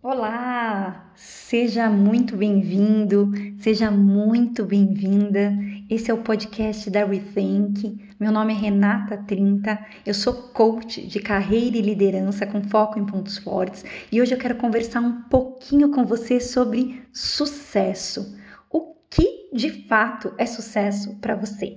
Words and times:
Olá, 0.00 1.10
seja 1.16 1.90
muito 1.90 2.36
bem-vindo, 2.36 3.32
seja 3.58 3.90
muito 3.90 4.64
bem-vinda. 4.64 5.52
Esse 5.90 6.08
é 6.08 6.14
o 6.14 6.22
podcast 6.22 6.88
da 6.88 7.04
Rethink. 7.04 7.98
Meu 8.18 8.30
nome 8.30 8.52
é 8.52 8.56
Renata 8.56 9.16
Trinta, 9.16 9.76
eu 10.06 10.14
sou 10.14 10.34
coach 10.34 11.04
de 11.04 11.18
carreira 11.18 11.76
e 11.76 11.82
liderança 11.82 12.46
com 12.46 12.62
foco 12.62 12.96
em 12.96 13.04
pontos 13.04 13.38
fortes 13.38 13.84
e 14.12 14.22
hoje 14.22 14.32
eu 14.32 14.38
quero 14.38 14.54
conversar 14.54 15.00
um 15.00 15.22
pouquinho 15.22 15.90
com 15.90 16.04
você 16.04 16.38
sobre 16.38 17.02
sucesso. 17.12 18.38
O 18.70 18.94
que 19.10 19.50
de 19.52 19.84
fato 19.88 20.32
é 20.38 20.46
sucesso 20.46 21.16
para 21.16 21.34
você? 21.34 21.76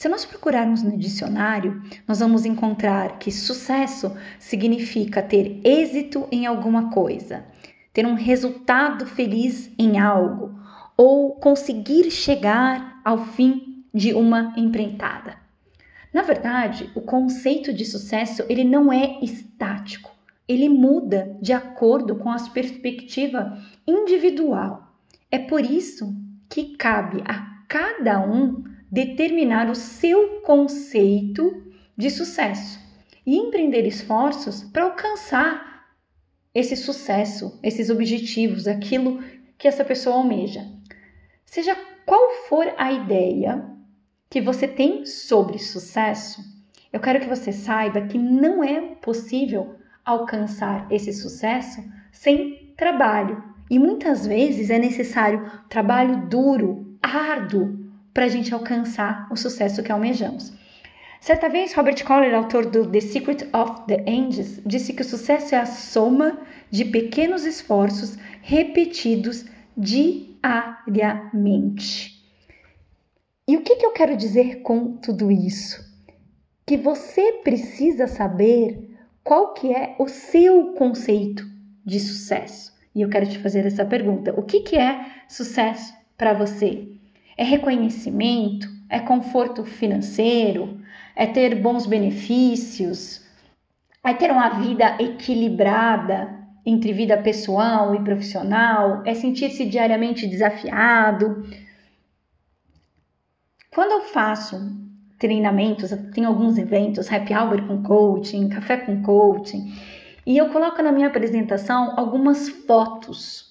Se 0.00 0.08
nós 0.08 0.24
procurarmos 0.24 0.82
no 0.82 0.96
dicionário, 0.96 1.82
nós 2.08 2.20
vamos 2.20 2.46
encontrar 2.46 3.18
que 3.18 3.30
sucesso 3.30 4.10
significa 4.38 5.22
ter 5.22 5.60
êxito 5.62 6.26
em 6.32 6.46
alguma 6.46 6.90
coisa, 6.90 7.44
ter 8.00 8.06
um 8.06 8.14
resultado 8.14 9.04
feliz 9.04 9.70
em 9.78 9.98
algo 9.98 10.58
ou 10.96 11.34
conseguir 11.34 12.10
chegar 12.10 12.98
ao 13.04 13.26
fim 13.26 13.84
de 13.92 14.14
uma 14.14 14.54
empreitada. 14.56 15.36
Na 16.10 16.22
verdade, 16.22 16.90
o 16.94 17.02
conceito 17.02 17.74
de 17.74 17.84
sucesso 17.84 18.42
ele 18.48 18.64
não 18.64 18.90
é 18.90 19.18
estático, 19.20 20.10
ele 20.48 20.66
muda 20.66 21.36
de 21.42 21.52
acordo 21.52 22.16
com 22.16 22.30
a 22.30 22.38
perspectiva 22.48 23.58
individual. 23.86 24.94
É 25.30 25.38
por 25.38 25.60
isso 25.60 26.10
que 26.48 26.78
cabe 26.78 27.22
a 27.26 27.64
cada 27.68 28.18
um 28.18 28.64
determinar 28.90 29.68
o 29.68 29.74
seu 29.74 30.40
conceito 30.40 31.64
de 31.94 32.08
sucesso 32.08 32.80
e 33.26 33.36
empreender 33.36 33.86
esforços 33.86 34.62
para 34.64 34.84
alcançar 34.84 35.79
esse 36.54 36.76
sucesso, 36.76 37.58
esses 37.62 37.90
objetivos, 37.90 38.66
aquilo 38.66 39.22
que 39.56 39.68
essa 39.68 39.84
pessoa 39.84 40.16
almeja. 40.16 40.66
Seja 41.44 41.76
qual 42.04 42.30
for 42.48 42.72
a 42.76 42.92
ideia 42.92 43.64
que 44.28 44.40
você 44.40 44.66
tem 44.66 45.04
sobre 45.06 45.58
sucesso, 45.58 46.40
eu 46.92 46.98
quero 46.98 47.20
que 47.20 47.28
você 47.28 47.52
saiba 47.52 48.02
que 48.02 48.18
não 48.18 48.64
é 48.64 48.80
possível 48.96 49.76
alcançar 50.04 50.90
esse 50.90 51.12
sucesso 51.12 51.82
sem 52.10 52.72
trabalho. 52.76 53.42
E 53.70 53.78
muitas 53.78 54.26
vezes 54.26 54.70
é 54.70 54.78
necessário 54.78 55.48
trabalho 55.68 56.26
duro, 56.26 56.98
árduo, 57.00 57.78
para 58.12 58.24
a 58.24 58.28
gente 58.28 58.52
alcançar 58.52 59.28
o 59.30 59.36
sucesso 59.36 59.82
que 59.82 59.92
almejamos. 59.92 60.52
Certa 61.20 61.48
vez, 61.50 61.74
Robert 61.74 62.02
Collier, 62.02 62.34
autor 62.34 62.64
do 62.64 62.90
The 62.90 63.02
Secret 63.02 63.46
of 63.52 63.82
the 63.86 64.02
Angels, 64.08 64.58
disse 64.64 64.94
que 64.94 65.02
o 65.02 65.04
sucesso 65.04 65.54
é 65.54 65.58
a 65.58 65.66
soma 65.66 66.40
de 66.70 66.86
pequenos 66.86 67.44
esforços 67.44 68.16
repetidos 68.40 69.44
diariamente. 69.76 72.24
E 73.46 73.54
o 73.54 73.60
que, 73.60 73.76
que 73.76 73.84
eu 73.84 73.92
quero 73.92 74.16
dizer 74.16 74.62
com 74.62 74.96
tudo 74.96 75.30
isso? 75.30 75.84
Que 76.64 76.78
você 76.78 77.34
precisa 77.44 78.06
saber 78.06 78.96
qual 79.22 79.52
que 79.52 79.74
é 79.74 79.96
o 79.98 80.08
seu 80.08 80.72
conceito 80.72 81.46
de 81.84 82.00
sucesso. 82.00 82.72
E 82.94 83.02
eu 83.02 83.10
quero 83.10 83.28
te 83.28 83.38
fazer 83.38 83.66
essa 83.66 83.84
pergunta: 83.84 84.32
o 84.38 84.42
que, 84.42 84.60
que 84.60 84.76
é 84.76 85.04
sucesso 85.28 85.92
para 86.16 86.32
você? 86.32 86.88
É 87.36 87.44
reconhecimento? 87.44 88.70
É 88.88 89.00
conforto 89.00 89.66
financeiro? 89.66 90.80
É 91.14 91.26
ter 91.26 91.54
bons 91.60 91.86
benefícios? 91.86 93.24
É 94.02 94.14
ter 94.14 94.30
uma 94.30 94.48
vida 94.60 94.96
equilibrada 94.98 96.38
entre 96.64 96.92
vida 96.92 97.16
pessoal 97.18 97.94
e 97.94 98.00
profissional? 98.00 99.02
É 99.04 99.14
sentir-se 99.14 99.66
diariamente 99.66 100.26
desafiado? 100.26 101.44
Quando 103.70 103.92
eu 103.92 104.00
faço 104.02 104.58
treinamentos, 105.18 105.90
tenho 106.14 106.28
alguns 106.28 106.58
eventos, 106.58 107.12
happy 107.12 107.34
hour 107.34 107.66
com 107.66 107.82
coaching, 107.82 108.48
café 108.48 108.78
com 108.78 109.02
coaching, 109.02 109.72
e 110.26 110.36
eu 110.36 110.48
coloco 110.48 110.82
na 110.82 110.90
minha 110.90 111.08
apresentação 111.08 111.98
algumas 111.98 112.48
fotos 112.48 113.50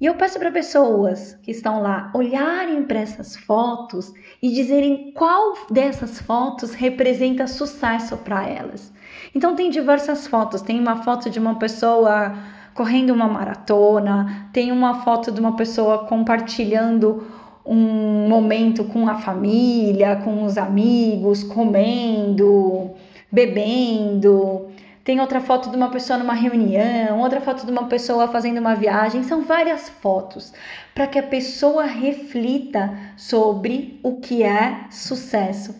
e 0.00 0.06
eu 0.06 0.16
peço 0.16 0.38
para 0.38 0.50
pessoas 0.50 1.34
que 1.42 1.50
estão 1.50 1.80
lá 1.80 2.10
olharem 2.14 2.82
para 2.84 3.00
essas 3.00 3.36
fotos 3.36 4.12
e 4.44 4.50
dizerem 4.50 5.10
qual 5.14 5.54
dessas 5.70 6.20
fotos 6.20 6.74
representa 6.74 7.46
sucesso 7.46 8.14
para 8.18 8.46
elas. 8.46 8.92
Então 9.34 9.56
tem 9.56 9.70
diversas 9.70 10.26
fotos, 10.26 10.60
tem 10.60 10.78
uma 10.78 10.96
foto 10.96 11.30
de 11.30 11.38
uma 11.38 11.54
pessoa 11.58 12.34
correndo 12.74 13.08
uma 13.14 13.26
maratona, 13.26 14.50
tem 14.52 14.70
uma 14.70 15.00
foto 15.00 15.32
de 15.32 15.40
uma 15.40 15.56
pessoa 15.56 16.04
compartilhando 16.04 17.26
um 17.64 18.28
momento 18.28 18.84
com 18.84 19.08
a 19.08 19.14
família, 19.14 20.16
com 20.16 20.44
os 20.44 20.58
amigos, 20.58 21.42
comendo, 21.42 22.90
bebendo. 23.32 24.63
Tem 25.04 25.20
outra 25.20 25.38
foto 25.38 25.68
de 25.68 25.76
uma 25.76 25.90
pessoa 25.90 26.18
numa 26.18 26.32
reunião, 26.32 27.20
outra 27.20 27.38
foto 27.38 27.66
de 27.66 27.70
uma 27.70 27.88
pessoa 27.88 28.26
fazendo 28.26 28.58
uma 28.58 28.74
viagem. 28.74 29.22
São 29.22 29.42
várias 29.42 29.90
fotos 29.90 30.52
para 30.94 31.06
que 31.06 31.18
a 31.18 31.22
pessoa 31.22 31.84
reflita 31.84 32.90
sobre 33.14 34.00
o 34.02 34.16
que 34.20 34.42
é 34.42 34.86
sucesso 34.90 35.76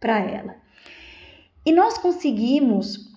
para 0.00 0.18
ela. 0.18 0.56
E 1.66 1.70
nós 1.70 1.98
conseguimos 1.98 3.12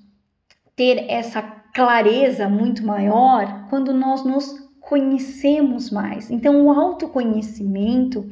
ter 0.75 1.05
essa 1.09 1.41
clareza 1.73 2.49
muito 2.49 2.85
maior 2.85 3.67
quando 3.69 3.93
nós 3.93 4.25
nos 4.25 4.65
conhecemos 4.81 5.89
mais. 5.89 6.29
Então, 6.29 6.65
o 6.65 6.71
autoconhecimento 6.71 8.29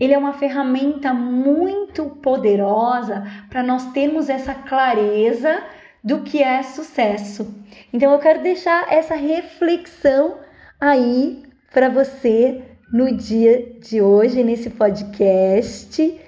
ele 0.00 0.14
é 0.14 0.18
uma 0.18 0.32
ferramenta 0.32 1.12
muito 1.12 2.06
poderosa 2.22 3.24
para 3.50 3.62
nós 3.62 3.92
termos 3.92 4.28
essa 4.28 4.54
clareza 4.54 5.62
do 6.02 6.22
que 6.22 6.42
é 6.42 6.62
sucesso. 6.62 7.54
Então 7.92 8.12
eu 8.12 8.18
quero 8.18 8.42
deixar 8.42 8.92
essa 8.92 9.14
reflexão 9.14 10.38
aí 10.80 11.42
para 11.72 11.88
você 11.88 12.62
no 12.92 13.16
dia 13.16 13.76
de 13.80 14.02
hoje, 14.02 14.42
nesse 14.42 14.68
podcast, 14.70 16.20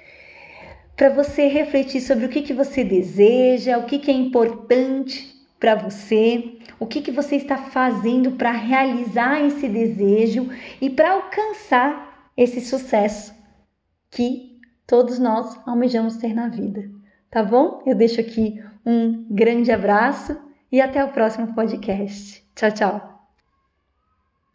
para 0.95 1.09
você 1.09 1.47
refletir 1.47 2.01
sobre 2.01 2.25
o 2.25 2.29
que, 2.29 2.41
que 2.41 2.53
você 2.53 2.83
deseja, 2.83 3.77
o 3.77 3.85
que, 3.85 3.99
que 3.99 4.09
é 4.09 4.13
importante 4.13 5.35
para 5.59 5.75
você, 5.75 6.57
o 6.79 6.85
que, 6.85 7.01
que 7.01 7.11
você 7.11 7.35
está 7.35 7.57
fazendo 7.57 8.31
para 8.31 8.51
realizar 8.51 9.41
esse 9.45 9.67
desejo 9.67 10.49
e 10.81 10.89
para 10.89 11.11
alcançar 11.11 12.29
esse 12.35 12.61
sucesso 12.61 13.33
que 14.09 14.59
todos 14.87 15.19
nós 15.19 15.59
almejamos 15.67 16.17
ter 16.17 16.33
na 16.33 16.47
vida. 16.47 16.89
Tá 17.29 17.43
bom? 17.43 17.81
Eu 17.85 17.95
deixo 17.95 18.21
aqui 18.21 18.63
um 18.85 19.25
grande 19.29 19.71
abraço 19.71 20.37
e 20.71 20.79
até 20.81 21.03
o 21.03 21.09
próximo 21.09 21.53
podcast. 21.53 22.45
Tchau, 22.55 22.71
tchau. 22.71 23.14